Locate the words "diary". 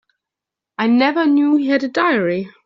1.87-2.49